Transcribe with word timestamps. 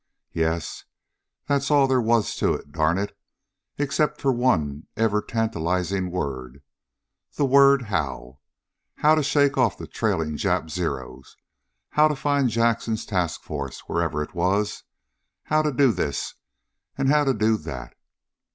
Yes, 0.33 0.85
that's 1.47 1.69
all 1.69 1.85
there 1.87 2.01
was 2.01 2.35
to 2.37 2.55
it, 2.55 2.71
darn 2.71 2.97
it! 2.97 3.15
Except 3.77 4.19
for 4.19 4.31
the 4.31 4.37
one 4.39 4.87
ever 4.97 5.21
tantalizing 5.21 6.09
word. 6.09 6.63
The 7.35 7.45
word 7.45 7.83
how. 7.83 8.39
How 8.95 9.13
to 9.13 9.21
shake 9.21 9.59
off 9.59 9.77
the 9.77 9.85
trailing 9.85 10.37
Jap 10.37 10.71
Zeros? 10.71 11.37
How 11.89 12.07
to 12.07 12.15
find 12.15 12.49
Jackson's 12.49 13.05
task 13.05 13.43
force, 13.43 13.81
wherever 13.81 14.23
it 14.23 14.33
was? 14.33 14.81
How 15.43 15.61
to 15.61 15.71
do 15.71 15.91
this? 15.91 16.33
And 16.97 17.07
how 17.09 17.23
to 17.23 17.35
do 17.35 17.55
that? 17.57 17.93